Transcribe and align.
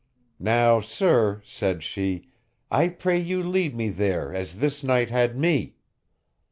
Now 0.39 0.79
sir, 0.79 1.43
said 1.45 1.83
she, 1.83 2.31
I 2.71 2.87
pray 2.87 3.19
you 3.19 3.43
lead 3.43 3.75
me 3.75 3.89
there 3.89 4.33
as 4.33 4.57
this 4.57 4.83
knight 4.83 5.11
had 5.11 5.37
me. 5.37 5.75